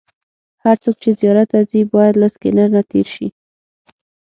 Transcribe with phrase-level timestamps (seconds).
[0.63, 3.27] هر څوک چې زیارت ته ځي باید له سکېنر نه تېر شي.